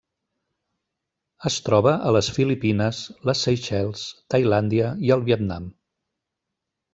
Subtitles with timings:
[1.49, 3.01] Es troba a les Filipines,
[3.31, 5.71] les Seychelles, Tailàndia i el Vietnam.